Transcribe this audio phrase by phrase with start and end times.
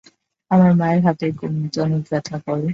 [0.51, 2.67] আমার মায়ের হাতের কনুইতে অনেক ব্যথা করে।